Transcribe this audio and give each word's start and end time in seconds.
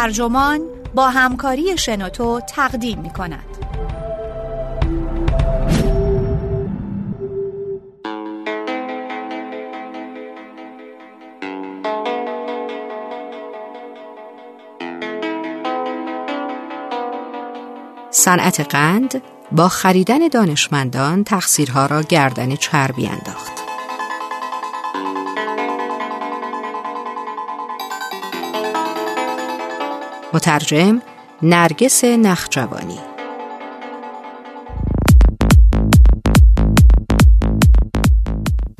ترجمان 0.00 0.60
با 0.94 1.08
همکاری 1.08 1.78
شنوتو 1.78 2.40
تقدیم 2.40 2.98
می 2.98 3.10
کند. 3.10 3.44
صنعت 18.10 18.60
قند 18.60 19.22
با 19.52 19.68
خریدن 19.68 20.28
دانشمندان 20.28 21.24
تقصیرها 21.24 21.86
را 21.86 22.02
گردن 22.02 22.56
چربی 22.56 23.06
انداخت. 23.06 23.59
مترجم 30.34 31.02
نرگس 31.42 32.04
نخجوانی. 32.04 32.98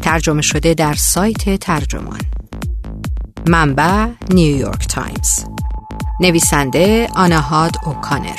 ترجمه 0.03 0.43
شده 0.43 0.75
در 0.75 0.95
سایت 0.95 1.61
ترجمان. 1.61 2.21
منبع 3.47 4.07
نیویورک 4.31 4.87
تایمز. 4.87 5.45
نویسنده 6.21 7.09
آناهاد 7.15 7.77
اوکانر. 7.87 8.39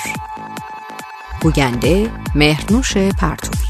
گوینده 1.42 2.12
مهرنوش 2.36 2.98
پرتوی 2.98 3.62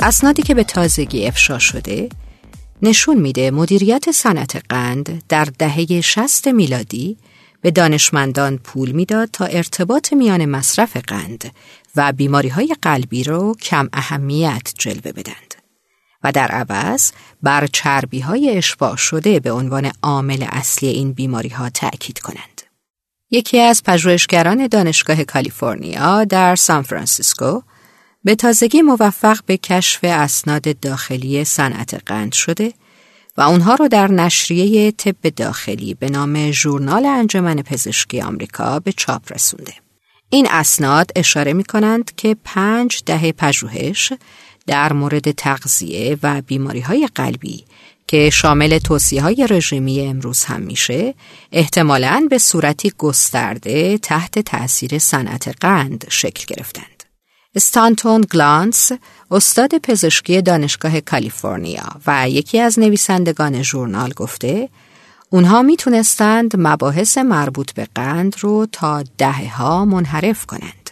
اسنادی 0.00 0.42
که 0.42 0.54
به 0.54 0.64
تازگی 0.64 1.26
افشا 1.26 1.58
شده 1.58 2.08
نشون 2.82 3.16
میده 3.16 3.50
مدیریت 3.50 4.10
صنعت 4.10 4.62
قند 4.68 5.22
در 5.28 5.44
دهه 5.44 6.00
60 6.00 6.48
میلادی 6.48 7.18
به 7.60 7.70
دانشمندان 7.70 8.58
پول 8.58 8.90
می‌داد 8.90 9.28
تا 9.32 9.44
ارتباط 9.44 10.12
میان 10.12 10.44
مصرف 10.44 10.96
قند 10.96 11.52
و 11.96 12.12
بیماری 12.12 12.48
های 12.48 12.76
قلبی 12.82 13.24
رو 13.24 13.54
کم 13.54 13.88
اهمیت 13.92 14.72
جلوه 14.78 15.12
بدند 15.12 15.54
و 16.24 16.32
در 16.32 16.48
عوض 16.48 17.12
بر 17.42 17.66
چربی 17.66 18.20
های 18.20 18.56
اشباع 18.56 18.96
شده 18.96 19.40
به 19.40 19.52
عنوان 19.52 19.92
عامل 20.02 20.46
اصلی 20.48 20.88
این 20.88 21.12
بیماری 21.12 21.48
ها 21.48 21.70
تأکید 21.70 22.18
کنند. 22.18 22.62
یکی 23.30 23.60
از 23.60 23.82
پژوهشگران 23.82 24.66
دانشگاه 24.66 25.24
کالیفرنیا 25.24 26.24
در 26.24 26.56
سان 26.56 26.82
فرانسیسکو 26.82 27.60
به 28.24 28.34
تازگی 28.34 28.82
موفق 28.82 29.38
به 29.46 29.56
کشف 29.56 30.00
اسناد 30.02 30.80
داخلی 30.80 31.44
صنعت 31.44 32.02
قند 32.06 32.32
شده 32.32 32.72
و 33.36 33.42
اونها 33.42 33.74
رو 33.74 33.88
در 33.88 34.08
نشریه 34.08 34.90
طب 34.90 35.28
داخلی 35.28 35.94
به 35.94 36.10
نام 36.10 36.50
ژورنال 36.50 37.06
انجمن 37.06 37.54
پزشکی 37.62 38.20
آمریکا 38.20 38.80
به 38.80 38.92
چاپ 38.92 39.32
رسونده. 39.32 39.74
این 40.30 40.46
اسناد 40.50 41.10
اشاره 41.16 41.52
می 41.52 41.64
کنند 41.64 42.14
که 42.16 42.36
پنج 42.44 43.02
دهه 43.06 43.32
پژوهش 43.32 44.12
در 44.66 44.92
مورد 44.92 45.30
تغذیه 45.30 46.18
و 46.22 46.42
بیماری 46.42 46.80
های 46.80 47.08
قلبی 47.14 47.64
که 48.06 48.30
شامل 48.30 48.78
توصیه 48.78 49.22
های 49.22 49.46
رژیمی 49.50 50.00
امروز 50.00 50.44
هم 50.44 50.60
میشه 50.60 51.14
احتمالاً 51.52 52.26
به 52.30 52.38
صورتی 52.38 52.92
گسترده 52.98 53.98
تحت 53.98 54.38
تأثیر 54.38 54.98
صنعت 54.98 55.54
قند 55.60 56.06
شکل 56.08 56.54
گرفتند. 56.54 57.01
استانتون 57.54 58.20
گلانس 58.20 58.92
استاد 59.30 59.78
پزشکی 59.78 60.42
دانشگاه 60.42 61.00
کالیفرنیا 61.00 61.88
و 62.06 62.30
یکی 62.30 62.60
از 62.60 62.78
نویسندگان 62.78 63.62
ژورنال 63.62 64.12
گفته 64.12 64.68
اونها 65.30 65.62
می‌تونستند 65.62 66.54
مباحث 66.58 67.18
مربوط 67.18 67.72
به 67.72 67.86
قند 67.94 68.36
رو 68.40 68.66
تا 68.72 69.04
دهه 69.18 69.56
ها 69.56 69.84
منحرف 69.84 70.46
کنند. 70.46 70.90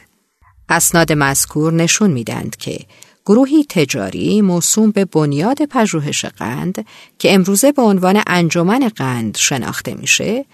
اسناد 0.69 1.13
مذکور 1.13 1.73
نشون 1.73 2.11
میدند 2.11 2.57
که 2.57 2.79
گروهی 3.27 3.65
تجاری 3.69 4.41
موسوم 4.41 4.91
به 4.91 5.05
بنیاد 5.05 5.63
پژوهش 5.63 6.25
قند 6.25 6.87
که 7.19 7.35
امروزه 7.35 7.73
به 7.73 7.83
عنوان 7.83 8.23
انجمن 8.27 8.89
قند 8.89 9.37
شناخته 9.37 9.95
میشه 9.95 10.45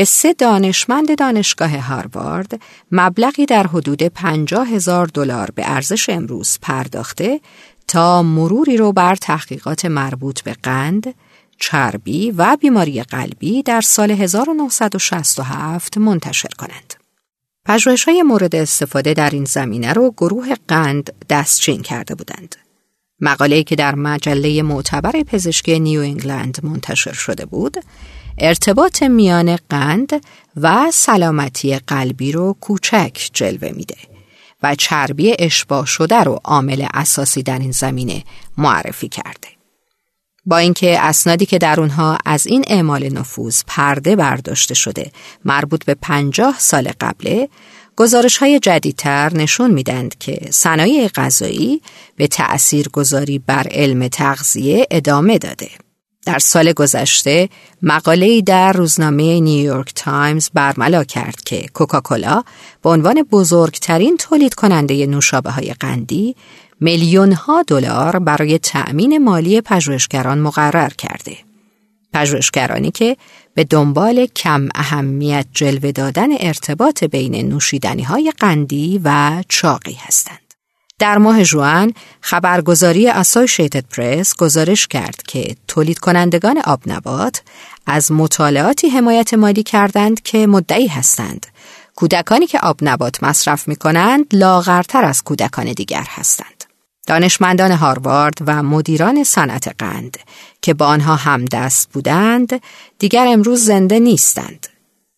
به 0.00 0.04
سه 0.04 0.32
دانشمند 0.32 1.18
دانشگاه 1.18 1.78
هاروارد 1.78 2.60
مبلغی 2.92 3.46
در 3.46 3.66
حدود 3.66 4.02
50 4.02 4.68
هزار 4.68 5.06
دلار 5.06 5.50
به 5.54 5.70
ارزش 5.70 6.10
امروز 6.10 6.58
پرداخته 6.62 7.40
تا 7.88 8.22
مروری 8.22 8.76
رو 8.76 8.92
بر 8.92 9.16
تحقیقات 9.16 9.84
مربوط 9.84 10.42
به 10.42 10.56
قند، 10.62 11.14
چربی 11.58 12.30
و 12.30 12.56
بیماری 12.60 13.02
قلبی 13.02 13.62
در 13.62 13.80
سال 13.80 14.10
1967 14.10 15.98
منتشر 15.98 16.54
کنند. 16.58 16.94
پژوهش 17.66 18.04
های 18.04 18.22
مورد 18.22 18.56
استفاده 18.56 19.14
در 19.14 19.30
این 19.30 19.44
زمینه 19.44 19.92
رو 19.92 20.10
گروه 20.10 20.54
قند 20.68 21.12
دستچین 21.28 21.82
کرده 21.82 22.14
بودند. 22.14 22.56
مقاله 23.20 23.62
که 23.62 23.76
در 23.76 23.94
مجله 23.94 24.62
معتبر 24.62 25.22
پزشکی 25.22 25.80
نیو 25.80 26.00
انگلند 26.00 26.58
منتشر 26.62 27.12
شده 27.12 27.46
بود، 27.46 27.76
ارتباط 28.38 29.02
میان 29.02 29.58
قند 29.70 30.22
و 30.56 30.90
سلامتی 30.92 31.78
قلبی 31.78 32.32
رو 32.32 32.56
کوچک 32.60 33.30
جلوه 33.32 33.70
میده 33.76 33.96
و 34.62 34.74
چربی 34.74 35.36
اشباه 35.38 35.86
شده 35.86 36.16
رو 36.16 36.40
عامل 36.44 36.86
اساسی 36.94 37.42
در 37.42 37.58
این 37.58 37.72
زمینه 37.72 38.24
معرفی 38.58 39.08
کرده. 39.08 39.48
با 40.46 40.58
اینکه 40.58 41.00
اسنادی 41.00 41.46
که 41.46 41.58
در 41.58 41.80
اونها 41.80 42.18
از 42.24 42.46
این 42.46 42.64
اعمال 42.68 43.08
نفوذ 43.08 43.62
پرده 43.66 44.16
برداشته 44.16 44.74
شده 44.74 45.10
مربوط 45.44 45.84
به 45.84 45.94
پنجاه 45.94 46.56
سال 46.58 46.92
قبله 47.00 47.48
گزارش 47.96 48.36
های 48.36 48.58
جدیدتر 48.58 49.34
نشون 49.34 49.70
میدند 49.70 50.18
که 50.18 50.38
صنایع 50.50 51.08
غذایی 51.08 51.82
به 52.16 52.26
تأثیر 52.26 52.88
گذاری 52.88 53.38
بر 53.38 53.66
علم 53.70 54.08
تغذیه 54.08 54.86
ادامه 54.90 55.38
داده. 55.38 55.68
در 56.26 56.38
سال 56.38 56.72
گذشته 56.72 57.48
مقاله‌ای 57.82 58.42
در 58.42 58.72
روزنامه 58.72 59.40
نیویورک 59.40 59.92
تایمز 59.94 60.50
برملا 60.54 61.04
کرد 61.04 61.40
که 61.44 61.66
کوکاکولا 61.74 62.42
به 62.82 62.90
عنوان 62.90 63.22
بزرگترین 63.22 64.16
تولید 64.16 64.54
کننده 64.54 65.06
نوشابه 65.06 65.50
های 65.50 65.74
قندی 65.74 66.36
میلیون 66.80 67.32
ها 67.32 67.62
دلار 67.62 68.18
برای 68.18 68.58
تأمین 68.58 69.18
مالی 69.18 69.60
پژوهشگران 69.60 70.38
مقرر 70.38 70.88
کرده. 70.88 71.36
پژوهشگرانی 72.12 72.90
که 72.90 73.16
به 73.54 73.64
دنبال 73.64 74.26
کم 74.26 74.68
اهمیت 74.74 75.46
جلوه 75.52 75.92
دادن 75.92 76.28
ارتباط 76.40 77.04
بین 77.04 77.48
نوشیدنی 77.48 78.02
های 78.02 78.32
قندی 78.38 79.00
و 79.04 79.42
چاقی 79.48 79.96
هستند. 80.00 80.49
در 81.00 81.18
ماه 81.18 81.44
جوان 81.44 81.94
خبرگزاری 82.20 83.08
اسوسییتد 83.08 83.84
پرس 83.90 84.36
گزارش 84.36 84.86
کرد 84.86 85.22
که 85.28 85.56
تولید 85.68 85.98
کنندگان 85.98 86.58
آب 86.58 86.80
نبات 86.86 87.42
از 87.86 88.12
مطالعاتی 88.12 88.88
حمایت 88.88 89.34
مالی 89.34 89.62
کردند 89.62 90.22
که 90.22 90.46
مدعی 90.46 90.86
هستند 90.86 91.46
کودکانی 91.96 92.46
که 92.46 92.58
آب 92.58 92.76
نبات 92.82 93.22
مصرف 93.22 93.68
می 93.68 93.76
کنند 93.76 94.24
لاغرتر 94.32 95.04
از 95.04 95.22
کودکان 95.22 95.72
دیگر 95.72 96.04
هستند. 96.08 96.64
دانشمندان 97.06 97.72
هاروارد 97.72 98.38
و 98.46 98.62
مدیران 98.62 99.24
صنعت 99.24 99.74
قند 99.78 100.18
که 100.62 100.74
با 100.74 100.86
آنها 100.86 101.16
همدست 101.16 101.90
بودند 101.92 102.60
دیگر 102.98 103.26
امروز 103.26 103.64
زنده 103.64 103.98
نیستند. 103.98 104.66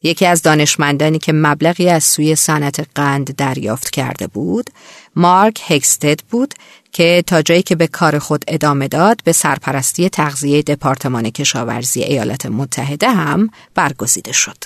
یکی 0.03 0.27
از 0.27 0.43
دانشمندانی 0.43 1.19
که 1.19 1.33
مبلغی 1.33 1.89
از 1.89 2.05
سوی 2.05 2.37
صنعت 2.37 2.87
قند 2.95 3.37
دریافت 3.37 3.91
کرده 3.91 4.27
بود 4.27 4.71
مارک 5.17 5.61
هکستد 5.67 6.21
بود 6.31 6.55
که 6.93 7.25
تا 7.27 7.43
جایی 7.43 7.63
که 7.63 7.77
به 7.77 7.87
کار 7.87 8.19
خود 8.19 8.45
ادامه 8.49 8.89
داد 8.89 9.21
به 9.25 9.33
سرپرستی 9.33 10.09
تغذیه 10.09 10.63
دپارتمان 10.63 11.31
کشاورزی 11.31 12.03
ایالات 12.03 12.47
متحده 12.47 13.11
هم 13.11 13.51
برگزیده 13.75 14.33
شد. 14.33 14.57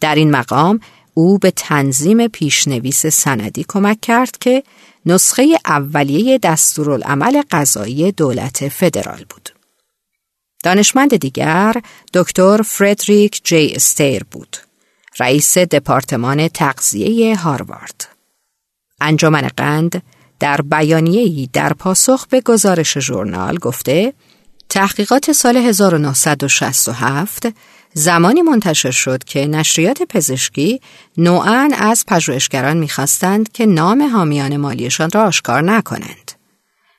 در 0.00 0.14
این 0.14 0.30
مقام 0.30 0.80
او 1.14 1.38
به 1.38 1.50
تنظیم 1.50 2.28
پیشنویس 2.28 3.06
سندی 3.06 3.64
کمک 3.68 4.00
کرد 4.00 4.38
که 4.38 4.62
نسخه 5.06 5.58
اولیه 5.66 6.38
دستورالعمل 6.38 7.42
غذایی 7.50 8.12
دولت 8.12 8.68
فدرال 8.68 9.24
بود. 9.28 9.51
دانشمند 10.62 11.16
دیگر 11.16 11.72
دکتر 12.14 12.62
فردریک 12.62 13.40
جی 13.44 13.72
استیر 13.76 14.24
بود. 14.30 14.56
رئیس 15.20 15.58
دپارتمان 15.58 16.48
تغذیه 16.48 17.36
هاروارد. 17.36 18.08
انجمن 19.00 19.48
قند 19.56 20.02
در 20.40 20.60
بیانیه‌ای 20.60 21.48
در 21.52 21.72
پاسخ 21.72 22.26
به 22.26 22.40
گزارش 22.40 22.98
ژورنال 22.98 23.58
گفته 23.58 24.12
تحقیقات 24.68 25.32
سال 25.32 25.56
1967 25.56 27.46
زمانی 27.94 28.42
منتشر 28.42 28.90
شد 28.90 29.24
که 29.24 29.46
نشریات 29.46 30.02
پزشکی 30.02 30.80
نوعا 31.16 31.70
از 31.78 32.04
پژوهشگران 32.08 32.76
می‌خواستند 32.76 33.52
که 33.52 33.66
نام 33.66 34.02
حامیان 34.02 34.56
مالیشان 34.56 35.10
را 35.14 35.24
آشکار 35.24 35.62
نکنند. 35.62 36.21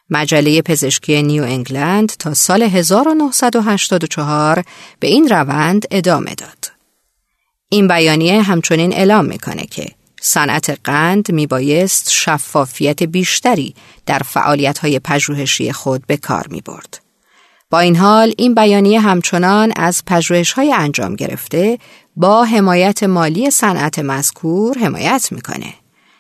مجله 0.10 0.62
پزشکی 0.62 1.24
نیو 1.24 1.44
انگلند 1.44 2.14
تا 2.20 2.34
سال 2.34 2.64
1984 2.64 4.64
به 5.00 5.08
این 5.08 5.30
روند 5.30 5.86
ادامه 5.92 6.36
داد. 6.36 6.72
این 7.70 7.88
بیانیه 7.88 8.42
همچنین 8.42 8.94
اعلام 8.94 9.26
می‌کنه 9.26 9.66
که 9.66 9.88
صنعت 10.22 10.80
قند 10.84 11.32
میبایست 11.32 12.12
شفافیت 12.12 13.04
بیشتری 13.04 13.76
در 14.06 14.20
فعالیت‌های 14.20 15.00
پژوهشی 15.00 15.72
خود 15.72 16.08
به 16.08 16.18
کار 16.18 16.48
می‌برد. 16.48 17.00
با 17.70 17.80
این 17.80 17.96
حال 17.96 18.34
این 18.38 18.56
بیانیه 18.56 19.00
همچنان 19.00 19.74
از 19.76 20.06
پژوهش‌های 20.06 20.74
انجام 20.74 21.16
گرفته 21.16 21.80
با 22.16 22.44
حمایت 22.44 23.04
مالی 23.04 23.52
صنعت 23.52 24.00
مذکور 24.00 24.78
حمایت 24.78 25.28
می‌کنه. 25.32 25.74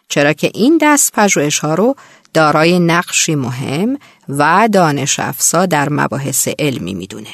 چرا 0.09 0.33
که 0.33 0.51
این 0.53 0.79
دست 0.81 1.13
پژوهش 1.13 1.59
ها 1.59 1.73
رو 1.73 1.95
دارای 2.33 2.79
نقشی 2.79 3.35
مهم 3.35 3.97
و 4.29 4.69
دانش 4.71 5.19
افزا 5.19 5.65
در 5.65 5.89
مباحث 5.89 6.47
علمی 6.59 6.93
می‌دونه. 6.93 7.33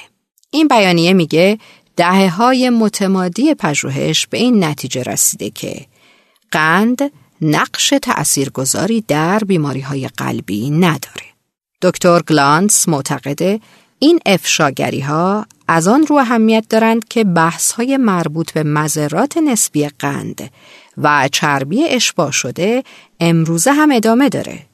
این 0.51 0.67
بیانیه 0.67 1.13
میگه 1.13 1.57
دهه 1.95 2.29
های 2.29 2.69
متمادی 2.69 3.55
پژوهش 3.55 4.27
به 4.27 4.37
این 4.37 4.63
نتیجه 4.63 5.03
رسیده 5.03 5.49
که 5.49 5.85
قند 6.51 7.11
نقش 7.41 7.93
تأثیرگذاری 8.01 9.03
در 9.07 9.39
بیماری 9.39 9.81
های 9.81 10.07
قلبی 10.07 10.69
نداره. 10.69 11.25
دکتر 11.81 12.21
گلانس 12.21 12.89
معتقده 12.89 13.59
این 13.99 14.19
افشاگری 14.25 14.99
ها 14.99 15.45
از 15.67 15.87
آن 15.87 16.05
رو 16.07 16.15
اهمیت 16.15 16.65
دارند 16.69 17.07
که 17.07 17.23
بحث 17.23 17.71
های 17.71 17.97
مربوط 17.97 18.51
به 18.51 18.63
مذرات 18.63 19.37
نسبی 19.37 19.87
قند 19.87 20.51
و 20.97 21.29
چربی 21.31 21.87
اشباع 21.87 22.31
شده 22.31 22.83
امروزه 23.19 23.71
هم 23.71 23.91
ادامه 23.91 24.29
داره. 24.29 24.68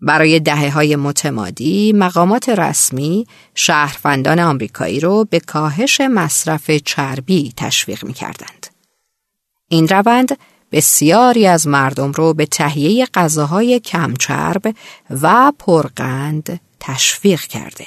برای 0.00 0.40
دهه 0.40 0.70
های 0.70 0.96
متمادی 0.96 1.92
مقامات 1.92 2.48
رسمی 2.48 3.26
شهروندان 3.54 4.38
آمریکایی 4.38 5.00
رو 5.00 5.24
به 5.30 5.40
کاهش 5.40 6.00
مصرف 6.00 6.70
چربی 6.70 7.52
تشویق 7.56 8.04
می 8.04 8.12
کردند. 8.12 8.66
این 9.68 9.88
روند 9.88 10.38
بسیاری 10.72 11.46
از 11.46 11.66
مردم 11.66 12.12
رو 12.12 12.34
به 12.34 12.46
تهیه 12.46 13.06
غذاهای 13.14 13.80
کمچرب 13.80 14.74
و 15.10 15.52
پرقند 15.58 16.60
تشویق 16.80 17.40
کرده. 17.40 17.86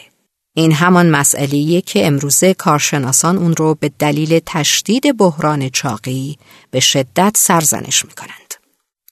این 0.54 0.72
همان 0.72 1.10
مسئله 1.10 1.82
که 1.82 2.08
امروزه 2.08 2.54
کارشناسان 2.54 3.38
اون 3.38 3.56
رو 3.56 3.76
به 3.80 3.92
دلیل 4.00 4.40
تشدید 4.46 5.18
بحران 5.18 5.70
چاقی 5.70 6.38
به 6.72 6.80
شدت 6.80 7.38
سرزنش 7.38 8.06
می 8.06 8.12
کنند. 8.12 8.54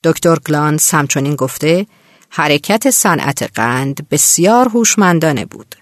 دکتر 0.03 0.35
گلان 0.39 0.79
همچنین 0.91 1.35
گفته 1.35 1.85
حرکت 2.37 2.89
صنعت 2.89 3.43
قند 3.43 4.09
بسیار 4.09 4.67
هوشمندانه 4.67 5.45
بود 5.45 5.75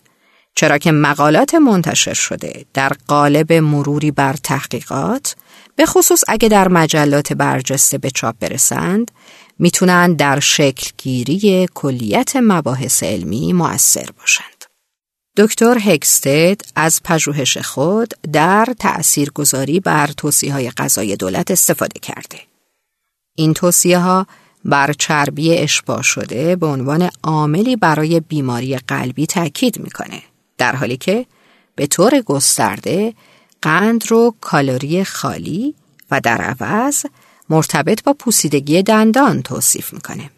چرا 0.55 0.77
که 0.77 0.91
مقالات 0.91 1.55
منتشر 1.55 2.13
شده 2.13 2.65
در 2.73 2.91
قالب 3.07 3.53
مروری 3.53 4.11
بر 4.11 4.33
تحقیقات 4.33 5.35
به 5.75 5.85
خصوص 5.85 6.23
اگه 6.27 6.49
در 6.49 6.67
مجلات 6.67 7.33
برجسته 7.33 7.97
به 7.97 8.09
چاپ 8.11 8.35
برسند 8.39 9.11
می‌تونن 9.59 10.13
در 10.13 10.39
شکلگیری 10.39 11.67
کلیت 11.73 12.35
مباحث 12.35 13.03
علمی 13.03 13.53
مؤثر 13.53 14.09
باشند. 14.19 14.65
دکتر 15.37 15.77
هکستد 15.79 16.61
از 16.75 17.01
پژوهش 17.03 17.57
خود 17.57 18.13
در 18.33 18.67
تأثیرگذاری 18.79 19.79
بر 19.79 20.07
توصیه 20.07 20.53
های 20.53 20.71
غذای 20.71 21.15
دولت 21.15 21.51
استفاده 21.51 21.99
کرده. 21.99 22.39
این 23.35 23.53
توصیه 23.53 23.99
ها 23.99 24.27
بر 24.65 24.93
چربی 24.93 25.57
اشباع 25.57 26.01
شده 26.01 26.55
به 26.55 26.67
عنوان 26.67 27.09
عاملی 27.23 27.75
برای 27.75 28.19
بیماری 28.19 28.77
قلبی 28.77 29.25
تاکید 29.25 29.79
می‌کنه 29.79 30.21
در 30.57 30.75
حالی 30.75 30.97
که 30.97 31.25
به 31.75 31.87
طور 31.87 32.21
گسترده 32.21 33.13
قند 33.61 34.11
رو 34.11 34.35
کالری 34.41 35.03
خالی 35.03 35.75
و 36.11 36.19
در 36.19 36.41
عوض 36.41 37.05
مرتبط 37.49 38.03
با 38.03 38.13
پوسیدگی 38.13 38.83
دندان 38.83 39.41
توصیف 39.41 39.93
می‌کنه. 39.93 40.29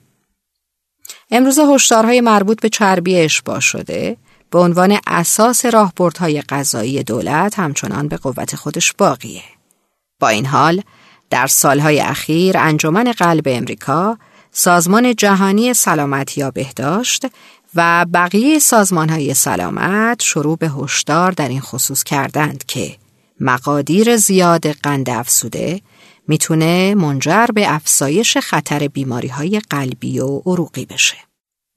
امروز 1.31 1.59
هشدارهای 1.59 2.21
مربوط 2.21 2.61
به 2.61 2.69
چربی 2.69 3.17
اشباع 3.17 3.59
شده 3.59 4.17
به 4.51 4.59
عنوان 4.59 4.97
اساس 5.07 5.65
راهبردهای 5.65 6.41
غذایی 6.41 7.03
دولت 7.03 7.59
همچنان 7.59 8.07
به 8.07 8.17
قوت 8.17 8.55
خودش 8.55 8.93
باقیه. 8.93 9.43
با 10.19 10.27
این 10.27 10.45
حال 10.45 10.81
در 11.29 11.47
سالهای 11.47 11.99
اخیر 11.99 12.57
انجمن 12.57 13.11
قلب 13.11 13.43
امریکا، 13.45 14.17
سازمان 14.51 15.15
جهانی 15.15 15.73
سلامت 15.73 16.37
یا 16.37 16.51
بهداشت 16.51 17.25
و 17.75 18.05
بقیه 18.13 18.59
سازمانهای 18.59 19.33
سلامت 19.33 20.21
شروع 20.21 20.57
به 20.57 20.69
هشدار 20.69 21.31
در 21.31 21.49
این 21.49 21.61
خصوص 21.61 22.03
کردند 22.03 22.65
که 22.65 22.95
مقادیر 23.39 24.17
زیاد 24.17 24.67
قند 24.67 25.09
افسوده 25.09 25.81
می‌تونه 26.27 26.95
منجر 26.95 27.45
به 27.53 27.73
افزایش 27.73 28.37
خطر 28.37 28.87
بیماری 28.87 29.27
های 29.27 29.61
قلبی 29.69 30.19
و 30.19 30.41
عروقی 30.45 30.85
بشه. 30.85 31.17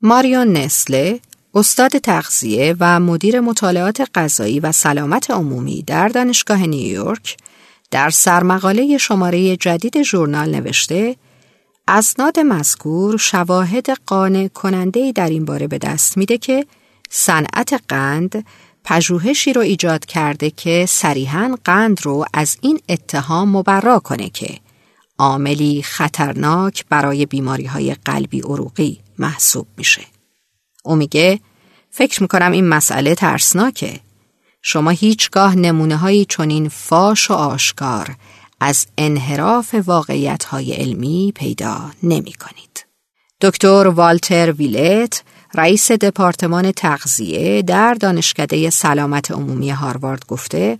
ماریون 0.02 0.52
نسله 0.52 1.20
استاد 1.54 1.98
تغذیه 1.98 2.76
و 2.80 3.00
مدیر 3.00 3.40
مطالعات 3.40 4.08
غذایی 4.14 4.60
و 4.60 4.72
سلامت 4.72 5.30
عمومی 5.30 5.82
در 5.82 6.08
دانشگاه 6.08 6.66
نیویورک 6.66 7.36
در 7.90 8.10
سرمقاله 8.10 8.98
شماره 8.98 9.56
جدید 9.56 10.02
ژورنال 10.02 10.54
نوشته 10.54 11.16
اسناد 11.88 12.40
مذکور 12.40 13.16
شواهد 13.16 13.90
قانع 14.06 14.48
کننده 14.48 15.12
در 15.12 15.28
این 15.28 15.44
باره 15.44 15.66
به 15.66 15.78
دست 15.78 16.16
میده 16.16 16.38
که 16.38 16.66
صنعت 17.10 17.80
قند 17.88 18.44
پژوهشی 18.84 19.52
رو 19.52 19.60
ایجاد 19.60 20.04
کرده 20.04 20.50
که 20.50 20.86
صریحا 20.88 21.56
قند 21.64 22.06
رو 22.06 22.24
از 22.34 22.56
این 22.60 22.80
اتهام 22.88 23.56
مبرا 23.56 23.98
کنه 23.98 24.28
که 24.28 24.58
عاملی 25.18 25.82
خطرناک 25.82 26.84
برای 26.88 27.26
بیماری 27.26 27.64
های 27.64 27.94
قلبی 28.04 28.40
عروقی 28.40 29.00
محسوب 29.18 29.66
میشه. 29.76 30.02
او 30.84 30.96
میگه 30.96 31.40
فکر 31.90 32.22
می‌کنم 32.22 32.52
این 32.52 32.68
مسئله 32.68 33.14
ترسناکه. 33.14 34.00
شما 34.62 34.90
هیچگاه 34.90 35.56
نمونه 35.56 35.96
هایی 35.96 36.24
چنین 36.24 36.68
فاش 36.68 37.30
و 37.30 37.34
آشکار 37.34 38.16
از 38.60 38.86
انحراف 38.98 39.74
واقعیت 39.86 40.44
های 40.44 40.72
علمی 40.72 41.32
پیدا 41.36 41.90
نمی 42.02 42.32
کنید. 42.32 42.86
دکتر 43.40 43.86
والتر 43.86 44.52
ویلت 44.52 45.22
رئیس 45.54 45.92
دپارتمان 45.92 46.72
تغذیه 46.72 47.62
در 47.62 47.94
دانشکده 47.94 48.70
سلامت 48.70 49.30
عمومی 49.30 49.70
هاروارد 49.70 50.26
گفته 50.26 50.78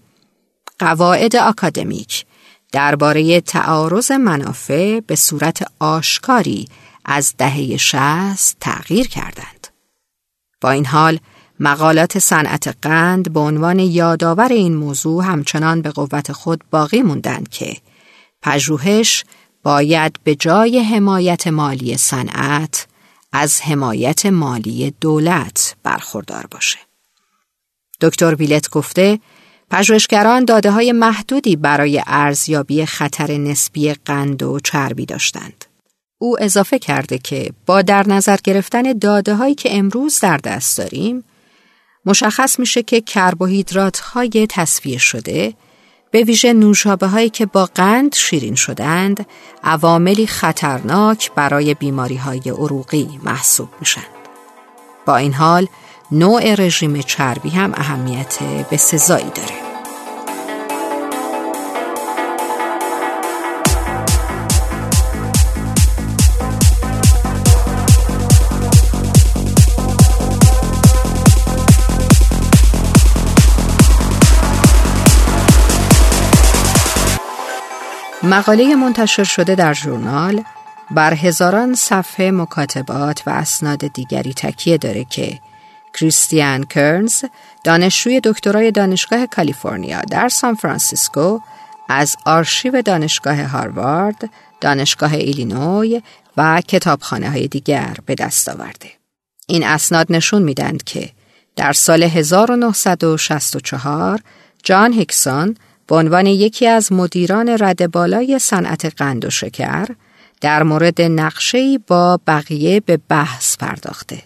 قواعد 0.79 1.37
آکادمیک 1.37 2.27
درباره 2.73 3.41
تعارض 3.41 4.11
منافع 4.11 5.01
به 5.01 5.17
صورت 5.17 5.73
آشکاری 5.79 6.69
از 7.05 7.35
دهه 7.39 7.77
شست 7.77 8.57
تغییر 8.61 9.09
کردند. 9.09 9.67
با 10.61 10.71
این 10.71 10.87
حال 10.87 11.19
مقالات 11.61 12.19
صنعت 12.19 12.77
قند 12.83 13.33
به 13.33 13.41
عنوان 13.41 13.79
یادآور 13.79 14.49
این 14.49 14.77
موضوع 14.77 15.25
همچنان 15.25 15.83
به 15.83 15.91
قوت 15.91 16.33
خود 16.33 16.65
باقی 16.71 17.03
موندند 17.03 17.49
که 17.49 17.77
پژوهش 18.43 19.25
باید 19.63 20.17
به 20.25 20.35
جای 20.35 20.79
حمایت 20.79 21.47
مالی 21.47 21.97
صنعت 21.97 22.87
از 23.33 23.61
حمایت 23.61 24.27
مالی 24.27 24.95
دولت 25.01 25.77
برخوردار 25.83 26.47
باشه. 26.51 26.79
دکتر 28.01 28.35
بیلت 28.35 28.71
گفته 28.71 29.19
پژوهشگران 29.71 30.45
داده 30.45 30.71
های 30.71 30.93
محدودی 30.93 31.57
برای 31.57 32.03
ارزیابی 32.07 32.87
خطر 32.87 33.37
نسبی 33.37 33.95
قند 33.95 34.43
و 34.43 34.61
چربی 34.61 35.07
داشتند. 35.07 35.65
او 36.19 36.43
اضافه 36.43 36.79
کرده 36.79 37.19
که 37.19 37.53
با 37.67 37.83
در 37.83 38.09
نظر 38.09 38.37
گرفتن 38.45 38.93
داده 38.93 39.35
هایی 39.35 39.55
که 39.55 39.79
امروز 39.79 40.21
در 40.21 40.37
دست 40.37 40.79
داریم 40.79 41.25
مشخص 42.05 42.59
میشه 42.59 42.83
که 42.83 43.01
کربوهیدرات 43.01 43.99
های 43.99 44.47
تصفیه 44.51 44.99
شده 44.99 45.55
به 46.11 46.23
ویژه 46.23 46.53
نوشابه 46.53 47.07
هایی 47.07 47.31
که 47.31 47.47
با 47.47 47.69
قند 47.75 48.15
شیرین 48.15 48.55
شدند 48.55 49.27
عواملی 49.65 50.27
خطرناک 50.27 51.31
برای 51.35 51.75
بیماری 51.75 52.17
های 52.17 52.43
عروقی 52.47 53.21
محسوب 53.23 53.69
میشن. 53.81 54.07
با 55.07 55.17
این 55.17 55.35
حال 55.35 55.67
نوع 56.11 56.55
رژیم 56.55 57.03
چربی 57.03 57.51
هم 57.51 57.73
اهمیت 57.75 58.39
به 58.71 58.77
سزایی 58.77 59.31
داره. 59.35 59.68
مقاله 78.23 78.75
منتشر 78.75 79.25
شده 79.25 79.55
در 79.55 79.75
ژورنال 79.75 80.45
بر 80.91 81.15
هزاران 81.15 81.75
صفحه 81.75 82.31
مکاتبات 82.31 83.23
و 83.27 83.31
اسناد 83.31 83.93
دیگری 83.93 84.35
تکیه 84.35 84.79
داره 84.79 85.05
که 85.05 85.39
کریستیان 85.95 86.65
کرنز 86.65 87.25
دانشجوی 87.65 88.21
دکترای 88.25 88.71
دانشگاه 88.71 89.27
کالیفرنیا 89.27 90.01
در 90.01 90.29
سان 90.29 90.55
فرانسیسکو 90.55 91.41
از 91.89 92.17
آرشیو 92.27 92.83
دانشگاه 92.83 93.43
هاروارد، 93.43 94.31
دانشگاه 94.61 95.13
ایلینوی 95.13 96.03
و 96.37 96.61
کتابخانه 96.61 97.31
های 97.31 97.49
دیگر 97.49 97.97
به 98.07 98.15
دست 98.15 98.49
آورده. 98.49 98.91
این 99.47 99.65
اسناد 99.65 100.07
نشون 100.11 100.43
میدند 100.43 100.85
که 100.85 101.11
در 101.57 101.73
سال 101.73 102.03
1964 102.03 104.21
جان 104.63 104.93
هیکسون 104.93 105.57
به 105.89 105.97
عنوان 105.97 106.27
یکی 106.27 106.67
از 106.67 106.93
مدیران 106.93 107.49
رد 107.49 107.91
بالای 107.91 108.39
صنعت 108.39 108.85
قند 108.97 109.25
و 109.25 109.31
شکر 109.31 109.87
در 110.41 110.63
مورد 110.63 111.03
نقشه‌ای 111.03 111.79
با 111.87 112.21
بقیه 112.27 112.81
به 112.81 112.99
بحث 113.09 113.57
پرداخته. 113.57 114.23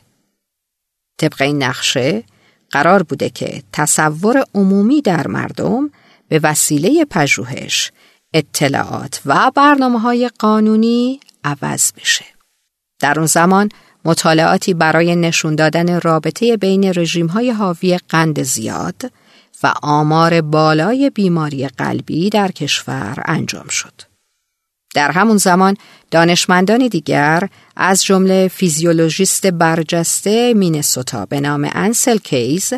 طبق 1.19 1.43
این 1.43 1.63
نقشه 1.63 2.23
قرار 2.71 3.03
بوده 3.03 3.31
که 3.31 3.63
تصور 3.73 4.45
عمومی 4.55 5.03
در 5.03 5.27
مردم 5.27 5.91
به 6.29 6.41
وسیله 6.43 7.05
پژوهش، 7.11 7.93
اطلاعات 8.35 9.21
و 9.27 9.51
برنامه 9.55 10.01
های 10.01 10.31
قانونی 10.39 11.21
عوض 11.45 11.93
بشه. 11.93 12.25
در 13.01 13.19
اون 13.19 13.27
زمان 13.27 13.69
مطالعاتی 14.05 14.75
برای 14.75 15.17
نشون 15.17 15.55
دادن 15.55 16.01
رابطه 16.01 16.57
بین 16.57 16.85
رژیم 16.85 17.27
های 17.27 17.51
حاوی 17.51 17.99
قند 18.09 18.43
زیاد 18.43 19.13
و 19.63 19.75
آمار 19.83 20.41
بالای 20.41 21.11
بیماری 21.11 21.69
قلبی 21.69 22.31
در 22.31 22.51
کشور 22.51 23.23
انجام 23.25 23.69
شد. 23.69 24.13
در 24.95 25.11
همون 25.11 25.37
زمان 25.37 25.77
دانشمندان 26.11 26.89
دیگر 26.89 27.49
از 27.77 28.05
جمله 28.05 28.49
فیزیولوژیست 28.49 29.47
برجسته 29.47 30.55
مینسوتا 30.55 31.27
به 31.27 31.41
نام 31.41 31.71
انسل 31.73 32.19
کیز 32.19 32.73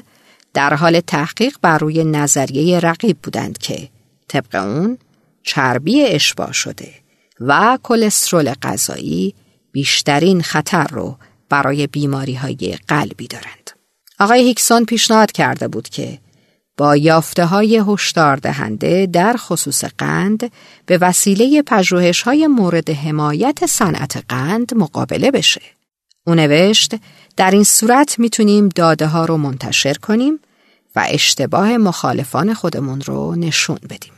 در 0.54 0.74
حال 0.74 1.00
تحقیق 1.00 1.56
بر 1.62 1.78
روی 1.78 2.04
نظریه 2.04 2.80
رقیب 2.80 3.18
بودند 3.22 3.58
که 3.58 3.88
طبق 4.28 4.54
اون 4.54 4.98
چربی 5.42 6.02
اشباع 6.02 6.52
شده 6.52 6.94
و 7.40 7.78
کلسترول 7.82 8.54
غذایی 8.62 9.34
بیشترین 9.72 10.42
خطر 10.42 10.86
رو 10.86 11.18
برای 11.48 11.86
بیماری 11.86 12.34
های 12.34 12.78
قلبی 12.88 13.26
دارند. 13.26 13.70
آقای 14.20 14.40
هیکسون 14.40 14.84
پیشنهاد 14.84 15.32
کرده 15.32 15.68
بود 15.68 15.88
که 15.88 16.18
با 16.76 16.96
یافته 16.96 17.44
های 17.44 17.82
هشدار 17.88 18.36
دهنده 18.36 19.06
در 19.06 19.34
خصوص 19.36 19.84
قند 19.84 20.52
به 20.86 20.98
وسیله 20.98 21.62
پژوهش 21.62 22.22
های 22.22 22.46
مورد 22.46 22.90
حمایت 22.90 23.66
صنعت 23.66 24.24
قند 24.28 24.74
مقابله 24.74 25.30
بشه. 25.30 25.62
او 26.26 26.34
نوشت 26.34 26.94
در 27.36 27.50
این 27.50 27.64
صورت 27.64 28.18
می‌تونیم 28.18 28.68
داده 28.68 29.06
ها 29.06 29.24
رو 29.24 29.36
منتشر 29.36 29.94
کنیم 29.94 30.40
و 30.96 31.06
اشتباه 31.08 31.76
مخالفان 31.76 32.54
خودمون 32.54 33.00
رو 33.00 33.34
نشون 33.34 33.78
بدیم. 33.90 34.12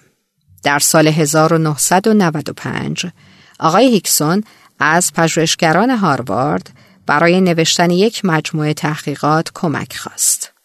در 0.62 0.78
سال 0.78 1.08
1995 1.08 3.06
آقای 3.60 3.90
هیکسون 3.90 4.44
از 4.78 5.12
پژوهشگران 5.12 5.90
هاروارد 5.90 6.70
برای 7.06 7.40
نوشتن 7.40 7.90
یک 7.90 8.24
مجموعه 8.24 8.74
تحقیقات 8.74 9.50
کمک 9.54 9.96
خواست 9.96 10.55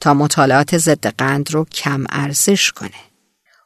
تا 0.00 0.14
مطالعات 0.14 0.78
ضد 0.78 1.06
قند 1.06 1.50
رو 1.50 1.64
کم 1.64 2.04
ارزش 2.10 2.72
کنه. 2.72 2.90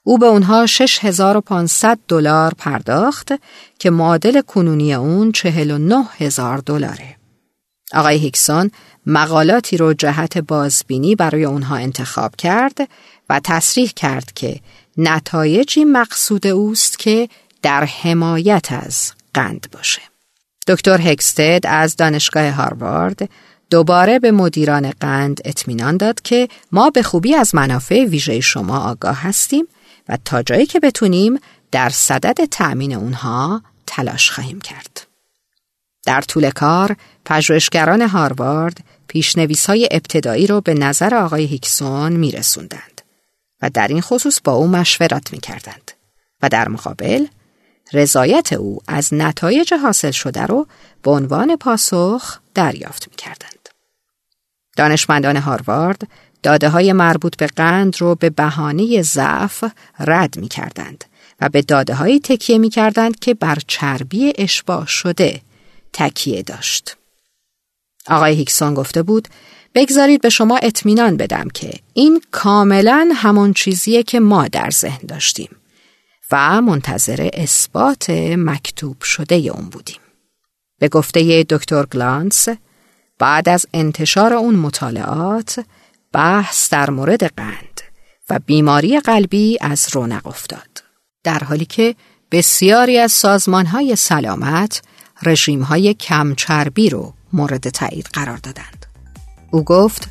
او 0.05 0.19
به 0.19 0.27
اونها 0.27 0.67
6500 0.67 1.99
دلار 2.09 2.55
پرداخت 2.59 3.33
که 3.79 3.91
معادل 3.91 4.41
کنونی 4.41 4.95
اون 4.95 5.33
49 5.33 6.05
هزار 6.19 6.59
دلاره. 6.59 7.17
آقای 7.95 8.17
هیکسون 8.19 8.71
مقالاتی 9.07 9.77
رو 9.77 9.95
جهت 9.95 10.39
بازبینی 10.39 11.15
برای 11.15 11.45
اونها 11.45 11.77
انتخاب 11.77 12.37
کرد 12.37 12.89
و 13.29 13.41
تصریح 13.45 13.93
کرد 13.97 14.33
که 14.33 14.61
نتایجی 14.97 15.85
مقصود 15.85 16.47
اوست 16.47 16.99
که 16.99 17.29
در 17.63 17.85
حمایت 17.85 18.73
از 18.73 19.13
قند 19.35 19.67
باشه. 19.73 20.03
دکتر 20.69 21.01
هکستد 21.01 21.61
از 21.65 21.97
دانشگاه 21.97 22.51
هاروارد 22.51 23.29
دوباره 23.73 24.19
به 24.19 24.31
مدیران 24.31 24.91
قند 24.91 25.41
اطمینان 25.45 25.97
داد 25.97 26.21
که 26.21 26.49
ما 26.73 26.91
به 26.91 27.03
خوبی 27.03 27.35
از 27.35 27.55
منافع 27.55 28.05
ویژه 28.05 28.41
شما 28.41 28.79
آگاه 28.79 29.23
هستیم 29.23 29.69
و 30.09 30.19
تا 30.25 30.43
جایی 30.43 30.67
که 30.67 30.81
بتونیم 30.81 31.39
در 31.71 31.89
صدد 31.89 32.45
تأمین 32.45 32.95
اونها 32.95 33.63
تلاش 33.87 34.31
خواهیم 34.31 34.61
کرد. 34.61 35.07
در 36.07 36.21
طول 36.21 36.51
کار 36.51 36.97
پژوهشگران 37.25 38.03
هاروارد 38.03 38.77
پیشنویس 39.09 39.67
های 39.67 39.89
ابتدایی 39.91 40.47
رو 40.47 40.61
به 40.61 40.75
نظر 40.75 41.15
آقای 41.15 41.45
هیکسون 41.45 42.13
می 42.13 42.31
رسوندند 42.31 43.03
و 43.63 43.71
در 43.71 43.89
این 43.89 44.01
خصوص 44.01 44.41
با 44.45 44.53
او 44.53 44.69
مشورت 44.69 45.33
می 45.33 45.41
کردند 45.41 45.91
و 46.43 46.49
در 46.49 46.69
مقابل 46.69 47.27
رضایت 47.93 48.53
او 48.53 48.79
از 48.87 49.15
نتایج 49.15 49.75
حاصل 49.75 50.11
شده 50.11 50.43
رو 50.43 50.67
به 51.03 51.11
عنوان 51.11 51.57
پاسخ 51.57 52.41
دریافت 52.55 53.09
می 53.11 53.17
کردند. 53.17 53.62
دانشمندان 54.77 55.37
هاروارد 55.37 56.09
داده 56.43 56.69
های 56.69 56.93
مربوط 56.93 57.37
به 57.37 57.47
قند 57.47 58.01
رو 58.01 58.15
به 58.15 58.31
بهانه 58.31 59.03
ضعف 59.03 59.65
رد 59.99 60.39
می 60.39 60.49
کردند 60.49 61.05
و 61.41 61.49
به 61.49 61.63
داده 61.63 61.95
های 61.95 62.21
تکیه 62.21 62.59
می 62.59 62.71
کردند 62.71 63.19
که 63.19 63.35
بر 63.35 63.59
چربی 63.67 64.33
اشباع 64.39 64.87
شده 64.87 65.41
تکیه 65.93 66.43
داشت. 66.43 66.97
آقای 68.07 68.35
هیکسون 68.35 68.75
گفته 68.75 69.03
بود 69.03 69.29
بگذارید 69.75 70.21
به 70.21 70.29
شما 70.29 70.57
اطمینان 70.63 71.17
بدم 71.17 71.49
که 71.55 71.73
این 71.95 72.23
کاملا 72.31 73.11
همون 73.15 73.53
چیزیه 73.53 74.03
که 74.03 74.21
ما 74.21 74.49
در 74.49 74.71
ذهن 74.71 75.07
داشتیم. 75.09 75.57
و 76.33 76.63
منتظر 76.63 77.31
اثبات 77.33 78.11
مکتوب 78.37 79.03
شده 79.03 79.35
اون 79.35 79.69
بودیم. 79.69 80.01
به 80.79 80.89
گفته 80.89 81.47
دکتر 81.49 81.87
گلانس 81.87 82.49
بعد 83.19 83.49
از 83.49 83.67
انتشار 83.75 84.33
اون 84.35 84.55
مطالعات 84.55 85.65
بحث 86.13 86.71
در 86.71 86.91
مورد 86.91 87.25
قند 87.25 87.81
و 88.31 88.39
بیماری 88.47 89.01
قلبی 89.01 89.59
از 89.61 89.89
رونق 89.93 90.27
افتاد. 90.27 90.83
در 91.25 91.39
حالی 91.39 91.65
که 91.65 91.95
بسیاری 92.31 92.99
از 92.99 93.13
سازمان 93.13 93.67
های 93.67 93.97
سلامت 93.97 94.83
رژیم 95.23 95.63
های 95.63 95.95
کم 95.95 96.35
چربی 96.35 96.91
رو 96.91 97.15
مورد 97.33 97.69
تایید 97.69 98.09
قرار 98.13 98.37
دادند. 98.37 98.87
او 99.51 99.65
گفت 99.65 100.09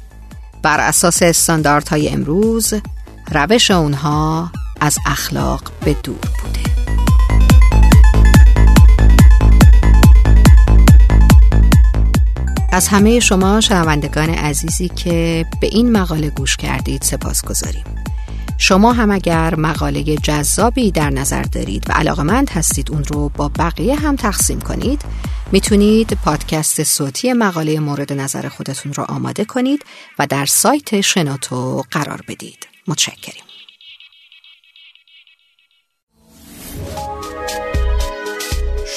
بر 0.64 0.80
اساس 0.80 1.24
استانداردهای 1.24 2.10
امروز 2.10 2.74
روش 3.32 3.72
اونها 3.72 4.52
از 4.82 4.98
اخلاق 5.06 5.72
به 5.86 5.94
دور 5.94 6.16
بوده 6.16 6.81
از 12.74 12.88
همه 12.88 13.20
شما 13.20 13.62
شنوندگان 13.62 14.30
عزیزی 14.30 14.90
که 14.90 15.46
به 15.62 15.68
این 15.68 15.92
مقاله 15.92 16.30
گوش 16.30 16.58
کردید 16.58 17.02
سپاس 17.02 17.46
گذاریم. 17.46 17.84
شما 18.58 18.94
هم 18.94 19.12
اگر 19.12 19.56
مقاله 19.56 20.04
جذابی 20.04 20.92
در 20.92 21.10
نظر 21.10 21.44
دارید 21.44 21.90
و 21.90 21.94
علاقمند 21.94 22.50
هستید 22.50 22.92
اون 22.92 23.04
رو 23.04 23.30
با 23.30 23.52
بقیه 23.60 23.96
هم 23.96 24.16
تقسیم 24.16 24.62
کنید 24.62 25.02
می‌تونید 25.52 26.18
پادکست 26.26 26.84
صوتی 26.84 27.34
مقاله 27.34 27.80
مورد 27.80 28.14
نظر 28.14 28.48
خودتون 28.50 28.94
رو 28.94 29.04
آماده 29.04 29.46
کنید 29.46 29.86
و 30.20 30.28
در 30.28 30.46
سایت 30.46 31.02
شنوتو 31.02 31.84
قرار 31.92 32.22
بدید. 32.28 32.68
متشکریم. 32.88 33.51